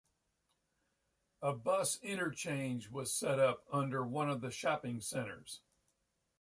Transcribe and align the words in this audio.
A 1.43 1.53
bus 1.53 1.99
interchange 2.01 2.89
was 2.89 3.13
set 3.13 3.37
up 3.37 3.67
under 3.71 4.03
one 4.03 4.31
of 4.31 4.41
the 4.41 4.49
shopping 4.49 4.99
centres. 4.99 5.61